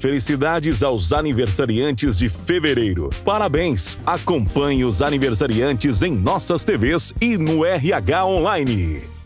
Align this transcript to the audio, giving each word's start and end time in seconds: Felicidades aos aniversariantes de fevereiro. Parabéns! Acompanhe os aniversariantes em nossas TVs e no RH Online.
Felicidades 0.00 0.82
aos 0.82 1.12
aniversariantes 1.12 2.16
de 2.16 2.30
fevereiro. 2.30 3.10
Parabéns! 3.22 3.98
Acompanhe 4.06 4.82
os 4.82 5.02
aniversariantes 5.02 6.00
em 6.00 6.16
nossas 6.16 6.64
TVs 6.64 7.12
e 7.20 7.36
no 7.36 7.66
RH 7.66 8.24
Online. 8.24 9.19